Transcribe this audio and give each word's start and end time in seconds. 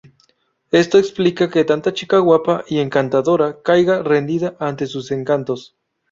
Esto 0.71 0.97
explica 0.97 1.47
que 1.51 1.63
tanta 1.63 1.93
chica 1.93 2.17
guapa 2.17 2.65
y 2.67 2.79
encantadora 2.79 3.61
caiga 3.61 4.01
rendida 4.01 4.55
ante 4.57 4.87
sus 4.87 5.11
encantos. 5.11 5.75